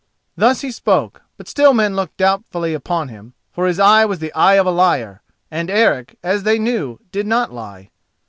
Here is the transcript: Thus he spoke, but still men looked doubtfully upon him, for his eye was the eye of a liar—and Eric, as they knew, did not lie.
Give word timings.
Thus 0.35 0.61
he 0.61 0.71
spoke, 0.71 1.21
but 1.37 1.47
still 1.47 1.75
men 1.75 1.95
looked 1.95 2.17
doubtfully 2.17 2.73
upon 2.73 3.09
him, 3.09 3.35
for 3.51 3.67
his 3.67 3.79
eye 3.79 4.03
was 4.03 4.17
the 4.17 4.33
eye 4.33 4.55
of 4.55 4.65
a 4.65 4.71
liar—and 4.71 5.69
Eric, 5.69 6.17
as 6.23 6.41
they 6.41 6.57
knew, 6.57 6.99
did 7.11 7.27
not 7.27 7.53
lie. 7.53 7.91